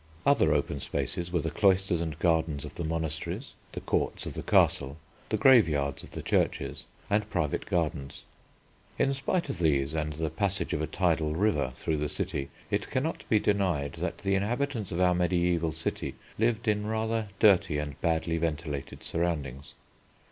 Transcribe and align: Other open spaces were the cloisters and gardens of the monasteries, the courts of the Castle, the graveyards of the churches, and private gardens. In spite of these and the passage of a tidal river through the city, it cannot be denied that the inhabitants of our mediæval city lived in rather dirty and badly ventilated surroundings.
Other 0.25 0.51
open 0.51 0.79
spaces 0.79 1.31
were 1.31 1.41
the 1.41 1.51
cloisters 1.51 2.01
and 2.01 2.17
gardens 2.17 2.65
of 2.65 2.73
the 2.73 2.83
monasteries, 2.83 3.51
the 3.73 3.81
courts 3.81 4.25
of 4.25 4.33
the 4.33 4.41
Castle, 4.41 4.97
the 5.29 5.37
graveyards 5.37 6.01
of 6.01 6.09
the 6.09 6.23
churches, 6.23 6.85
and 7.07 7.29
private 7.29 7.67
gardens. 7.67 8.23
In 8.97 9.13
spite 9.13 9.47
of 9.47 9.59
these 9.59 9.93
and 9.93 10.13
the 10.13 10.31
passage 10.31 10.73
of 10.73 10.81
a 10.81 10.87
tidal 10.87 11.33
river 11.35 11.71
through 11.75 11.97
the 11.97 12.09
city, 12.09 12.49
it 12.71 12.89
cannot 12.89 13.25
be 13.29 13.37
denied 13.39 13.93
that 13.99 14.17
the 14.17 14.33
inhabitants 14.33 14.91
of 14.91 14.99
our 14.99 15.13
mediæval 15.13 15.75
city 15.75 16.15
lived 16.39 16.67
in 16.67 16.87
rather 16.87 17.29
dirty 17.37 17.77
and 17.77 18.01
badly 18.01 18.37
ventilated 18.39 19.03
surroundings. 19.03 19.75